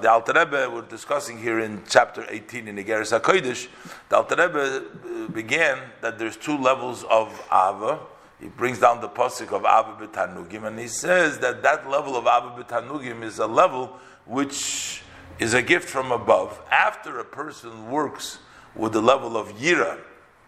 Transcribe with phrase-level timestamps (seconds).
[0.00, 3.68] The Alter Rebbe we're discussing here in chapter 18 in the Geras HaKodesh,
[4.08, 7.98] the Alter Rebbe uh, began that there's two levels of Ava.
[8.40, 12.24] He brings down the pasuk of Ava b'tanugim, and he says that that level of
[12.24, 15.02] Ava b'tanugim is a level which
[15.38, 16.58] is a gift from above.
[16.70, 18.38] After a person works
[18.74, 19.98] with the level of Yira,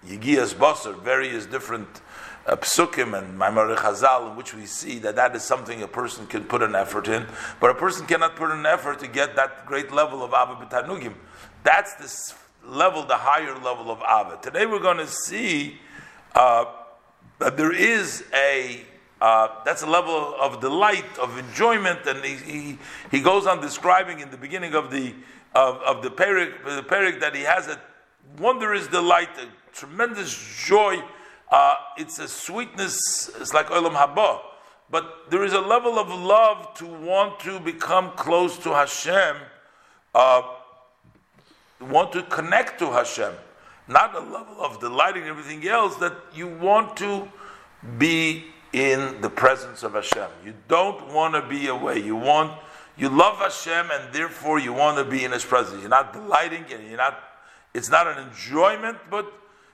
[0.07, 2.00] Yigias Basar, various different
[2.46, 6.27] uh, psukim and Maimar Chazal, in which we see that that is something a person
[6.27, 7.27] can put an effort in,
[7.61, 11.14] but a person cannot put an effort to get that great level of Abba B'tanugim.
[11.62, 14.41] That's this level, the higher level of Abba.
[14.42, 15.78] Today we're going to see
[16.34, 16.64] uh,
[17.38, 18.83] that there is a
[19.20, 22.78] uh, that's a level of delight, of enjoyment, and he, he,
[23.12, 25.14] he, goes on describing in the beginning of the
[25.55, 27.80] of, of the perik, the perik that he has a
[28.36, 30.36] wondrous delight, a tremendous
[30.66, 31.00] joy
[31.52, 34.41] uh, it's a sweetness, it's like Olam Haba.
[34.91, 39.37] But there is a level of love to want to become close to Hashem,
[40.15, 40.42] uh,
[41.80, 43.34] want to connect to Hashem.
[43.86, 47.28] Not a level of delighting everything else, that you want to
[47.98, 50.28] be in the presence of Hashem.
[50.45, 51.98] You don't want to be away.
[51.98, 52.58] You want,
[52.97, 55.80] you love Hashem, and therefore you want to be in His presence.
[55.80, 57.19] You're not delighting, and you're not.
[57.75, 59.33] It's not an enjoyment, but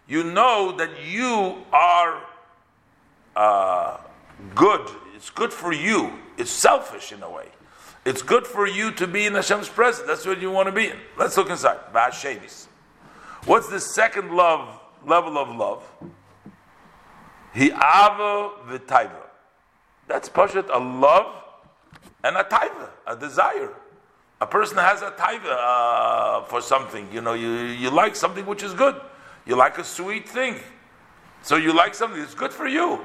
[0.09, 2.23] you know that you are
[3.37, 3.99] uh,
[4.55, 4.89] good.
[5.15, 6.13] It's good for you.
[6.37, 7.49] It's selfish in a way.
[8.05, 10.07] It's good for you to be in Hashem's presence.
[10.07, 10.97] That's what you want to be in.
[11.19, 11.79] Let's look inside.
[13.45, 15.85] What's the second love level of love?
[17.53, 19.23] He Hi'ava v'taiva.
[20.07, 21.45] That's pashat a love
[22.25, 23.75] and a taiva, a desire.
[24.41, 27.09] A person has a taiva uh, for something.
[27.13, 28.99] You know, you, you like something which is good.
[29.49, 30.57] You like a sweet thing.
[31.41, 33.01] So you like something that's good for you.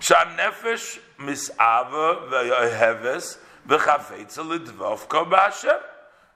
[0.00, 3.38] Shanefesh misava ve'heves
[3.68, 5.80] b'Hashem.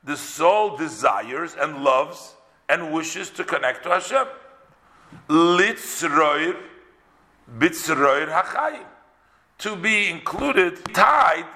[0.05, 2.37] The soul desires and loves
[2.69, 4.29] and wishes to connect to Hashem.
[5.29, 6.57] Litzroir
[7.59, 8.87] bitzroir hachayim.
[9.59, 11.47] To be included, tied,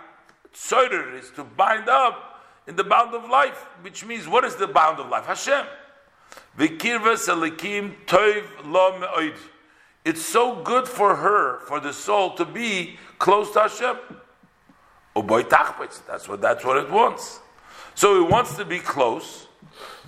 [0.52, 4.66] tzoyer is to bind up in the bound of life, which means what is the
[4.66, 5.26] bound of life?
[5.26, 5.64] Hashem.
[10.04, 13.96] It's so good for her, for the soul, to be close to Hashem.
[15.14, 17.40] That's what that's what it wants.
[17.94, 19.46] So it wants to be close.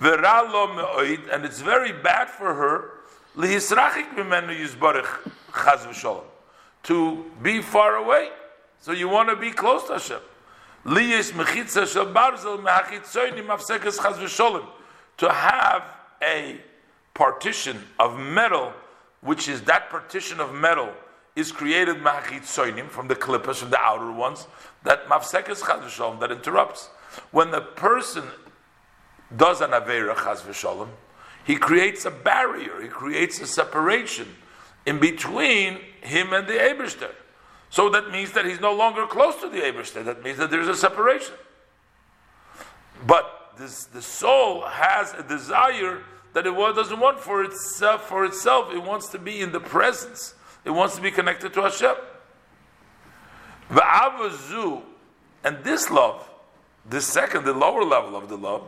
[0.01, 2.91] And it's very bad for her
[6.83, 8.29] to be far away.
[8.79, 10.21] So you want to be close to Hashem.
[15.17, 15.83] To have
[16.25, 16.59] a
[17.13, 18.73] partition of metal,
[19.21, 20.89] which is that partition of metal
[21.35, 24.47] is created machitzoinim from the klippos, from the outer ones,
[24.83, 26.87] that mafsekes chaz that interrupts.
[27.31, 28.23] When the person
[29.35, 30.87] does an avera chaz
[31.45, 34.27] he creates a barrier, he creates a separation
[34.85, 37.11] in between him and the Eberster.
[37.69, 40.03] So that means that he's no longer close to the Eberster.
[40.05, 41.35] That means that there's a separation.
[43.05, 46.01] But this, the soul has a desire
[46.35, 48.09] that it doesn't want for itself.
[48.09, 50.35] For itself, it wants to be in the presence.
[50.65, 51.95] It wants to be connected to Hashem.
[53.71, 54.81] Va'avazu,
[55.45, 56.29] and this love,
[56.89, 58.67] the second, the lower level of the love,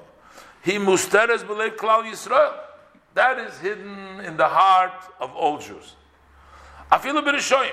[0.63, 2.53] he musteres b'leiv klal Yisrael.
[3.15, 5.95] That is hidden in the heart of all Jews.
[6.89, 7.71] I feel a bit of showing,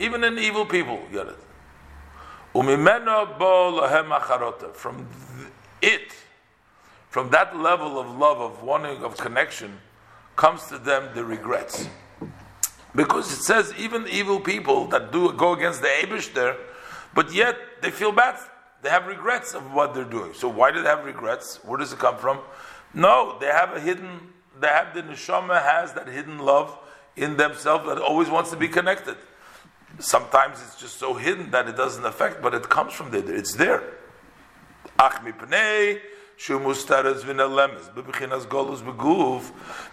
[0.00, 1.38] even in evil people get it.
[4.74, 5.08] From
[5.80, 6.12] it,
[7.16, 9.78] from that level of love, of wanting, of connection,
[10.36, 11.88] comes to them the regrets.
[12.94, 16.58] Because it says even evil people that do go against the Eibushter,
[17.14, 18.38] but yet they feel bad.
[18.82, 20.34] They have regrets of what they're doing.
[20.34, 21.58] So why do they have regrets?
[21.64, 22.40] Where does it come from?
[22.92, 26.78] No, they have a hidden, they have the neshama has that hidden love
[27.16, 29.16] in themselves that always wants to be connected.
[29.98, 33.24] Sometimes it's just so hidden that it doesn't affect, but it comes from there.
[33.26, 33.84] It's there.
[34.98, 35.22] Ach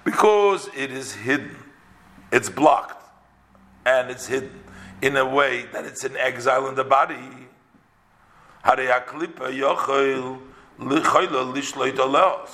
[0.03, 1.55] because it is hidden.
[2.31, 2.99] It's blocked.
[3.85, 4.63] And it's hidden
[5.01, 7.47] in a way that it's in exile in the body.
[8.65, 8.75] So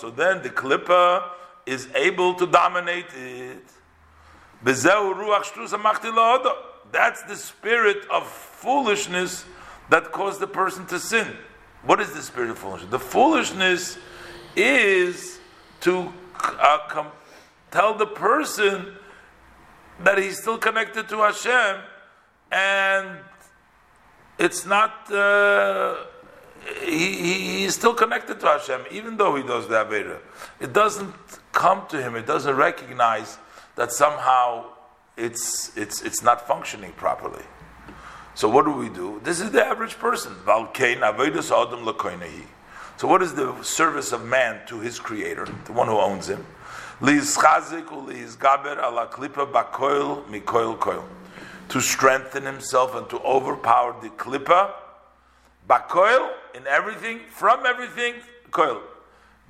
[0.10, 1.30] then the klippa
[1.66, 3.64] is able to dominate it.
[6.92, 9.46] That's the spirit of foolishness
[9.90, 11.38] that caused the person to sin.
[11.84, 12.92] What is the spirit of foolishness?
[12.92, 13.98] The foolishness
[14.56, 15.40] is
[15.82, 16.12] to
[16.44, 17.10] uh,
[17.72, 18.94] tell the person
[20.04, 21.82] that he's still connected to Hashem,
[22.52, 23.20] and
[24.38, 25.12] it's not.
[25.12, 25.96] Uh,
[26.84, 30.20] he, he, he's still connected to Hashem, even though he does the Avera.
[30.60, 31.14] It doesn't
[31.52, 33.38] come to him, it doesn't recognize
[33.76, 34.66] that somehow
[35.18, 37.44] it's, it's, it's not functioning properly.
[38.40, 39.20] So what do we do?
[39.22, 40.34] This is the average person.
[40.46, 40.70] So
[43.02, 46.46] what is the service of man to his creator, the one who owns him?
[47.02, 47.22] To
[51.82, 54.72] strengthen himself and to overpower the klipa,
[55.68, 58.14] bakoil, in everything, from everything,
[58.52, 58.80] koil.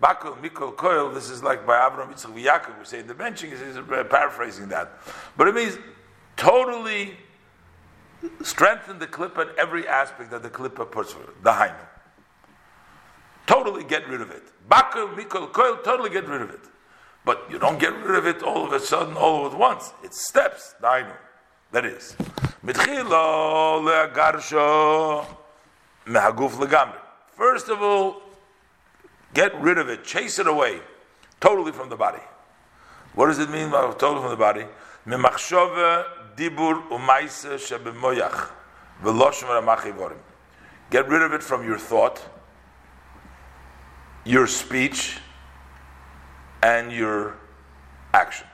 [0.02, 3.50] Bakol, Mikol, Koil, this is like by Abraham, Yitzchak, Yaakov, we say in the benching,
[3.52, 3.78] he's
[4.10, 4.94] paraphrasing that.
[5.38, 5.78] But it means
[6.38, 7.18] totally
[8.42, 11.76] strengthen the klippa in every aspect that the klippa puts for the hainu.
[13.48, 14.44] Totally get rid of it.
[14.70, 16.62] Bakol, Mikol, Koil, totally get rid of it.
[17.26, 19.92] But you don't get rid of it all of a sudden, all at once.
[20.04, 21.16] It's steps, the hainu.
[21.72, 22.16] That is.
[27.38, 28.22] First of all,
[29.34, 30.80] Get rid of it, chase it away,
[31.40, 32.22] totally from the body.
[33.14, 34.66] What does it mean totally from the body?
[36.40, 36.82] Dibur
[40.90, 42.26] Get rid of it from your thought,
[44.26, 45.18] your speech,
[46.64, 47.38] and your
[48.14, 48.48] action,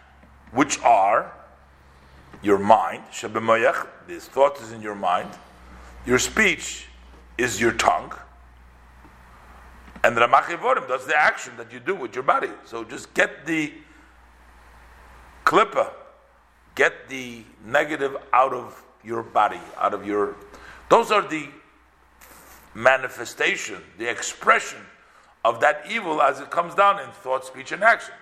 [0.52, 1.32] which are
[2.42, 3.04] your mind.
[4.08, 5.30] This thought is in your mind.
[6.06, 6.88] Your speech
[7.38, 8.14] is your tongue
[10.06, 12.52] and Ramachivorim, that's the action that you do with your body.
[12.64, 13.74] So just get the
[15.44, 15.90] klippa,
[16.75, 20.36] get the negative out of your body, out of your.
[20.89, 21.50] Those are the
[22.74, 24.80] manifestation, the expression
[25.44, 28.13] of that evil as it comes down in thought, speech, and action.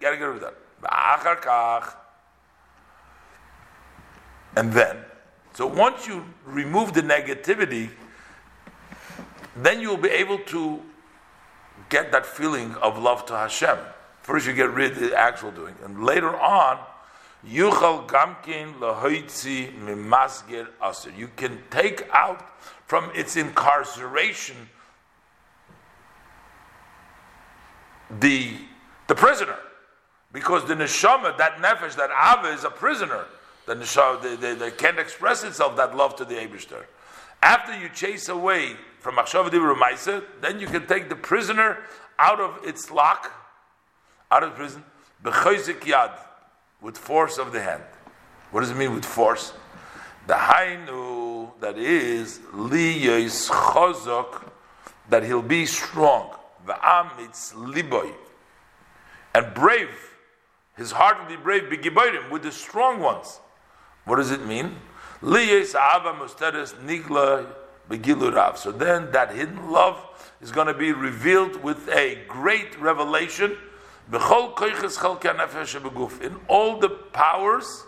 [0.00, 1.96] Gotta get rid of that.
[4.56, 4.96] And then,
[5.52, 7.90] so once you remove the negativity,
[9.56, 10.82] then you'll be able to
[11.88, 13.78] get that feeling of love to Hashem.
[14.22, 16.78] First, you get rid of the actual doing, and later on,
[17.46, 19.72] yuchal gamkin lahoitzi.
[21.16, 24.68] You can take out from its incarceration
[28.18, 28.54] the
[29.06, 29.56] the prisoner,
[30.32, 33.24] because the neshama, that nefesh, that ava is a prisoner.
[33.66, 36.84] The neshama, they, they, they can't express itself that love to the Eibushter.
[37.42, 41.78] After you chase away from Machshav Dibur then you can take the prisoner
[42.18, 43.32] out of its lock,
[44.30, 44.84] out of prison,
[45.24, 46.12] B'chayzik Yad,
[46.80, 47.82] with force of the hand.
[48.50, 49.52] What does it mean with force?
[50.26, 54.48] The Hainu, that is, Li Chozok,
[55.08, 56.36] that he'll be strong.
[56.66, 58.12] V'amitz Liboy,
[59.34, 59.88] and brave.
[60.76, 63.40] His heart will be brave, B'giboyrim, with the strong ones.
[64.04, 64.76] What does it mean?
[65.22, 67.46] Liyes Ava Musteres Nigla
[67.88, 68.56] Begilurav.
[68.56, 70.06] So then that hidden love
[70.40, 73.56] is going to be revealed with a great revelation.
[74.10, 74.18] In
[76.48, 77.84] all the powers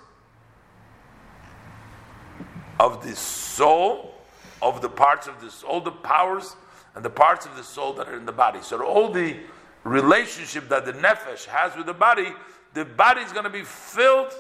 [2.78, 4.14] of the soul,
[4.60, 6.54] of the parts of this, all the powers
[6.94, 8.60] and the parts of the soul that are in the body.
[8.62, 9.36] So all the
[9.84, 12.32] relationship that the nefesh has with the body,
[12.75, 14.32] the body is going to be filled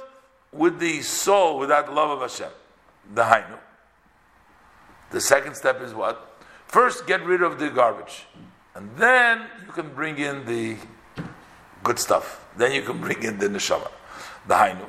[0.52, 2.50] with the soul, with that love of Hashem
[3.14, 3.58] the hainu.
[5.10, 6.38] The second step is what?
[6.66, 8.24] First, get rid of the garbage,
[8.74, 10.76] and then you can bring in the
[11.82, 12.44] good stuff.
[12.56, 13.90] Then you can bring in the neshama,
[14.46, 14.86] the hainu.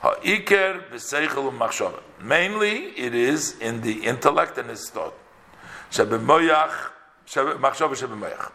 [0.00, 2.00] Ha'ikar b'seichel u'machshava.
[2.22, 5.14] Mainly, it is in the intellect and its thought.
[5.90, 6.72] Shebemoyach,
[7.26, 8.52] machshava shebemoyach.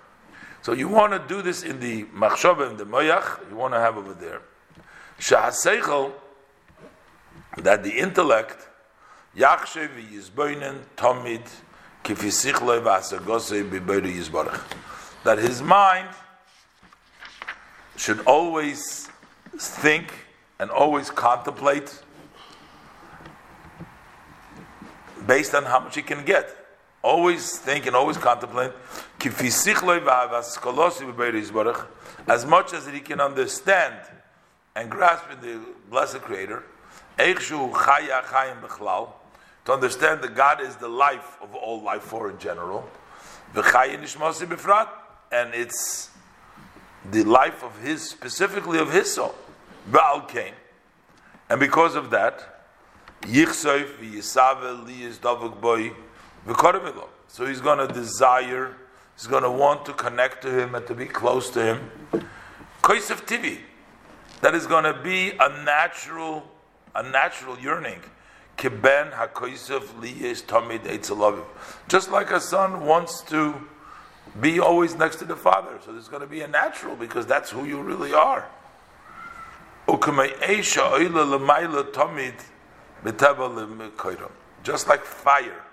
[0.62, 3.50] So you want to do this in the machshava and the moyach.
[3.50, 4.42] You want to have over there.
[5.20, 6.14] Shahaseichel,
[7.58, 8.70] that the intellect
[9.38, 11.48] Yachshev Yizboinen Tomid
[12.04, 14.62] Kifisichloi Vasagose Bibodu Yizborach.
[15.24, 16.10] That his mind
[17.96, 19.10] should always
[19.58, 20.14] think
[20.60, 22.02] and always contemplate
[25.26, 26.56] based on how much he can get.
[27.02, 28.72] Always think and always contemplate
[32.28, 33.96] as much as he can understand
[34.76, 35.60] and grasp in the
[35.90, 36.64] blessed Creator
[39.66, 42.90] to understand that God is the life of all life for in general,
[45.32, 46.10] and it's
[47.12, 49.36] the life of His, specifically of His soul,
[49.92, 50.54] Baal Kain.
[51.50, 52.50] And because of that,
[53.26, 53.30] so
[57.46, 58.76] he's going to desire,
[59.16, 61.90] he's going to want to connect to him and to be close to him.
[62.82, 63.60] Koisef Tivi,
[64.42, 66.44] that is going to be a natural,
[66.96, 68.02] a natural yearning
[68.58, 71.46] Kiben hakoisav liyes tamid eitzalavim.
[71.88, 73.68] Just like a son wants to
[74.42, 77.50] be always next to the father, so there's going to be a natural because that's
[77.52, 78.48] who you really are.
[84.64, 85.64] Just like fire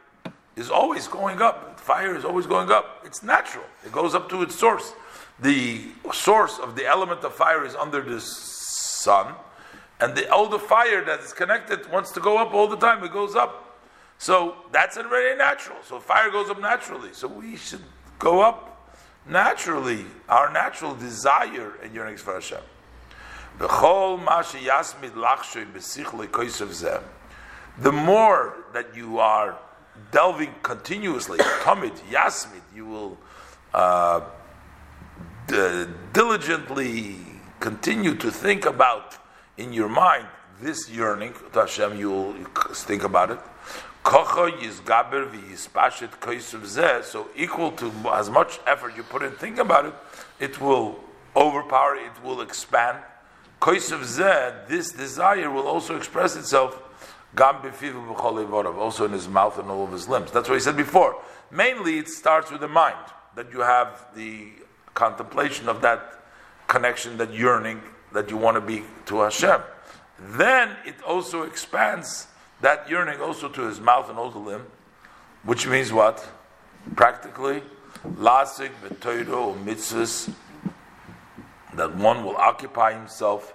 [0.56, 3.02] is always going up, fire is always going up.
[3.04, 3.64] It's natural.
[3.86, 4.92] It goes up to its source.
[5.38, 9.34] The source of the element of fire is under the sun
[10.00, 13.12] and the older fire that is connected wants to go up all the time, it
[13.12, 13.78] goes up.
[14.18, 15.78] So that's already natural.
[15.86, 17.10] So fire goes up naturally.
[17.12, 17.82] So we should
[18.20, 18.70] go up
[19.26, 22.60] naturally, our natural desire and yearning for Hashem.
[27.78, 29.58] The more that you are
[30.12, 33.18] delving continuously, tamid, yasmid, you will
[33.74, 34.20] uh,
[35.48, 37.16] d- diligently
[37.58, 39.18] continue to think about
[39.58, 40.26] in your mind
[40.60, 42.34] this yearning to Hashem, you will
[42.72, 43.38] think about it.
[47.04, 49.94] So equal to as much effort you put in thinking about it,
[50.38, 50.98] it will
[51.36, 52.98] overpower, it will expand.
[53.60, 56.82] This desire will also express itself
[57.38, 60.30] also in his mouth and all of his limbs.
[60.32, 61.16] That's what he said before.
[61.50, 62.96] Mainly, it starts with the mind
[63.36, 64.48] that you have the
[64.94, 66.22] contemplation of that
[66.68, 69.60] connection, that yearning, that you want to be to Hashem.
[70.20, 72.26] Then it also expands
[72.60, 74.66] that yearning also to his mouth and also limb,
[75.44, 76.26] which means what?
[76.94, 77.62] Practically,
[78.04, 80.32] lasik b'toiro mitzvahs,
[81.74, 83.54] that one will occupy himself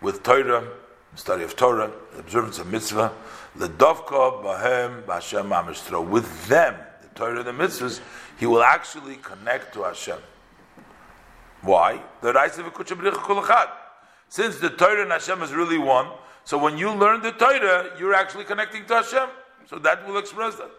[0.00, 0.66] with Torah,
[1.14, 3.12] study of Torah, observance of mitzvah,
[3.54, 6.06] the dovka bahem b'Hashem amistro.
[6.06, 8.00] With them, the Torah and the mitzvahs,
[8.38, 10.18] he will actually connect to Hashem.
[11.60, 12.00] Why?
[12.22, 12.32] The
[14.28, 16.08] since the Torah and Hashem is really one,
[16.44, 19.28] so when you learn the Torah, you're actually connecting to Hashem.
[19.68, 20.70] So that will express that.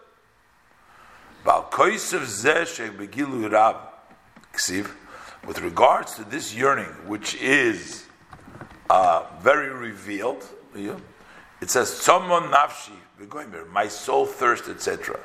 [5.46, 8.06] With regards to this yearning, which is
[8.90, 12.92] uh, very revealed, it says, "Someone nafshi
[13.70, 15.20] my soul thirst, etc."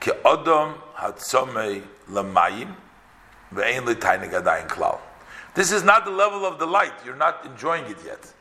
[0.00, 2.74] Ki adam hatzomei lamayim
[3.52, 4.98] klal.
[5.54, 6.92] This is not the level of delight.
[7.04, 8.32] You're not enjoying it yet.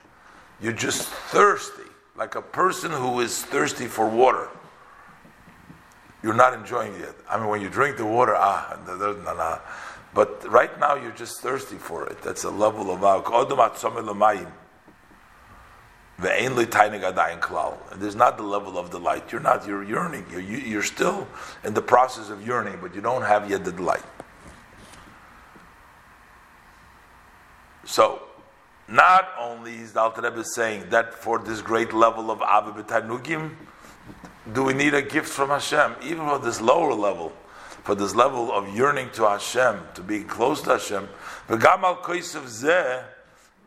[0.59, 4.49] You're just thirsty, like a person who is thirsty for water.
[6.23, 7.15] You're not enjoying it yet.
[7.29, 9.59] I mean, when you drink the water, ah, nah, nah.
[10.13, 12.21] but right now you're just thirsty for it.
[12.21, 13.03] That's a level of
[17.91, 19.31] and there's not the level of delight.
[19.31, 19.67] You're not.
[19.67, 20.25] You're yearning.
[20.31, 21.27] You're, you're still
[21.63, 24.03] in the process of yearning, but you don't have yet the delight.
[27.85, 28.21] So,
[28.87, 33.51] not only is the Alter Rebbe saying that for this great level of Abba B'Tanugim,
[34.51, 37.31] do we need a gift from Hashem, even for this lower level,
[37.83, 41.07] for this level of yearning to Hashem, to be close to Hashem,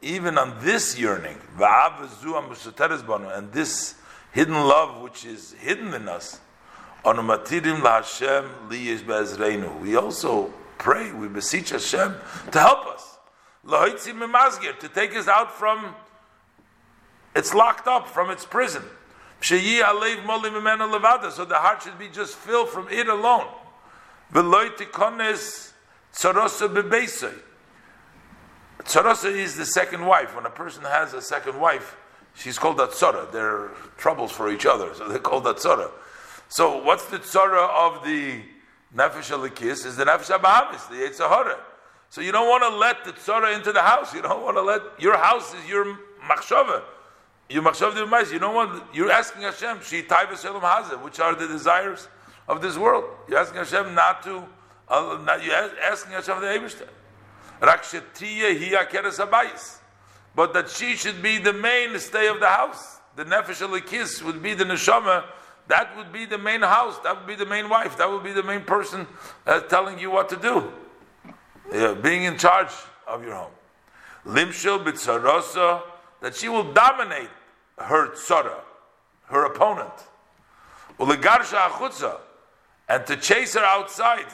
[0.03, 3.95] even on this yearning, and this
[4.33, 6.41] hidden love which is hidden in us,
[9.81, 12.15] we also pray, we beseech Hashem
[12.51, 13.06] to help us
[13.67, 15.95] to take us out from
[17.37, 18.83] it's locked up from its prison.
[19.43, 19.83] So the
[21.59, 23.49] heart should be just filled from it alone.
[28.87, 30.35] Tzarasa is the second wife.
[30.35, 31.97] When a person has a second wife,
[32.35, 33.31] she's called a tzara.
[33.31, 33.69] They're
[33.99, 35.91] troubles for each other, so they're called a.
[36.49, 38.41] So what's the tzara of the
[38.97, 39.85] nefesh alikis?
[39.85, 41.59] Is the nefesh abahamis, the Yetzer Hara.
[42.11, 44.15] So you don't want to let the tzara into the house.
[44.15, 46.83] You don't want to let your house is your machshava.
[47.49, 48.83] Your machshava You don't want.
[48.95, 52.09] You're asking Hashem, she taiva hazeh, which are the desires
[52.49, 53.05] of this world.
[53.29, 54.45] You're asking Hashem not to.
[54.89, 56.89] Uh, not, you're asking Hashem the Eibushter.
[58.89, 59.79] Keres
[60.35, 63.01] But that she should be the mainstay of the house.
[63.17, 65.25] The nefesh alikis would be the neshama.
[65.69, 66.99] That would be the main house.
[67.01, 67.99] That would be the main wife.
[67.99, 69.09] That would be the main person
[69.47, 70.73] uh, telling you what to do
[71.73, 72.71] yeah, being in charge
[73.07, 73.53] of your home.
[74.27, 75.83] Limshil b'tzarosa,
[76.21, 77.31] that she will dominate
[77.79, 78.61] her tzara,
[79.27, 79.93] her opponent.
[80.99, 82.19] Ulegarsha achutza,
[82.89, 84.27] and to chase her outside.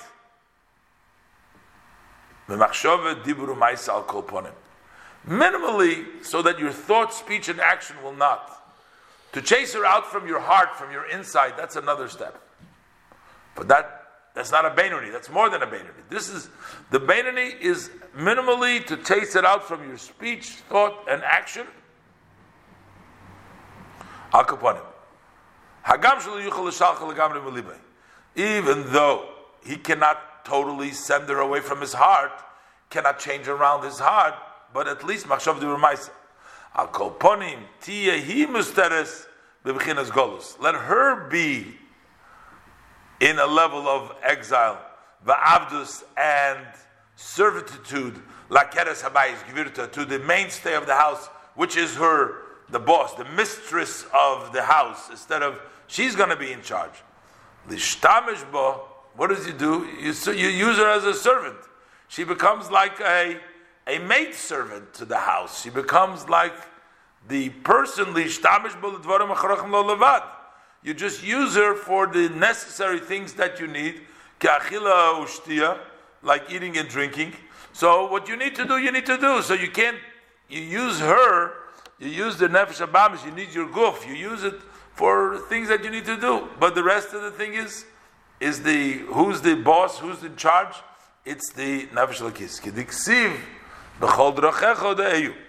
[5.29, 8.51] Minimally, so that your thought, speech, and action will not.
[9.33, 12.41] To chase her out from your heart, from your inside, that's another step.
[13.55, 14.02] But that
[14.35, 16.09] that's not a Bainani, that's more than a Bainani.
[16.09, 16.49] This is
[16.91, 21.67] the Bainani is minimally to taste it out from your speech, thought, and action.
[24.33, 24.87] Al Kapanim.
[28.35, 29.29] Even though
[29.65, 32.33] he cannot totally send her away from his heart,
[32.89, 34.35] cannot change around his heart,
[34.73, 35.67] but at least machshav de
[36.75, 39.27] Al kolponim tiyehi musteres
[39.65, 40.59] bebchinas golus.
[40.61, 41.77] Let her be
[43.23, 44.79] in a level of exile,
[45.25, 46.59] va'avdus and
[47.15, 53.15] servitude, lakeres habayis gvirta, to the mainstay of the house, which is her, the boss,
[53.15, 56.91] the mistress of the house, instead of she's going to be in charge.
[57.69, 59.89] Lishtamish bo, what does he do?
[60.01, 61.59] You, you use her as a servant.
[62.09, 63.39] She becomes like a
[63.87, 65.63] a maid servant to the house.
[65.63, 66.55] She becomes like
[67.29, 68.15] the person
[70.83, 74.01] You just use her for the necessary things that you need,
[76.23, 77.35] like eating and drinking.
[77.73, 79.43] So what you need to do, you need to do.
[79.43, 79.97] So you can't
[80.49, 81.53] you use her,
[81.99, 84.61] you use the nefesh abamis, you need your goof, you use it
[84.95, 86.49] for things that you need to do.
[86.61, 87.87] But the rest of the thing is
[88.41, 90.75] is the who's the boss, who's in charge?
[91.25, 92.61] It's the nefesh lakis.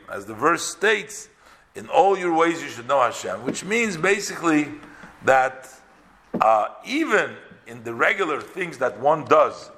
[0.09, 1.29] As the verse states,
[1.75, 4.67] in all your ways you should know Hashem, which means basically
[5.25, 5.69] that
[6.39, 7.35] uh, even
[7.67, 9.71] in the regular things that one does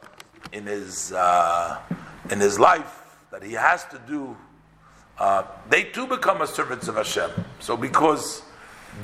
[0.51, 1.79] in his uh,
[2.29, 4.35] in his life that he has to do,
[5.19, 7.29] uh, they too become a servants of Hashem.
[7.59, 8.41] So because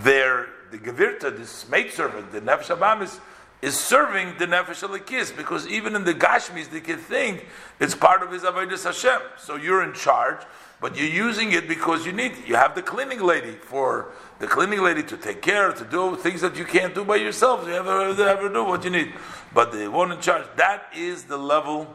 [0.01, 3.19] they're the Gevirta, this maidservant, the Nefesh Abamis,
[3.61, 7.45] is serving the nefesh alikis because even in the gashmis they can think
[7.79, 9.21] it's part of his avodas Hashem.
[9.37, 10.39] So you're in charge,
[10.81, 12.33] but you're using it because you need.
[12.47, 16.41] You have the cleaning lady for the cleaning lady to take care to do things
[16.41, 17.67] that you can't do by yourself.
[17.67, 19.13] You ever ever do what you need,
[19.53, 20.45] but the one in charge.
[20.57, 21.87] That is the level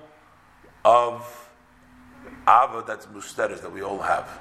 [0.84, 1.50] of
[2.48, 4.38] ava that's musteres that we all have,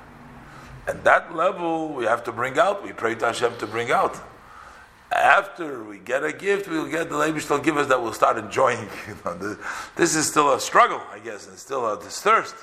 [0.87, 2.83] and that level we have to bring out.
[2.83, 4.21] We pray to Hashem to bring out
[5.11, 8.37] after we get a gift, we'll get the Levish will give us that we'll start
[8.37, 8.89] enjoying.
[9.07, 9.59] You know, the,
[9.95, 12.55] this is still a struggle, I guess, and still a, this thirst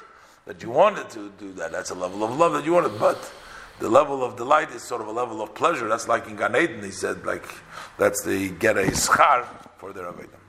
[0.47, 1.73] that you wanted to do that.
[1.73, 3.33] That's a level of love that you wanted, but
[3.79, 5.89] the level of delight is sort of a level of pleasure.
[5.89, 7.47] That's like in Gan Eden, he said, like
[7.99, 8.91] that's the get a
[9.77, 10.42] for their Avedah.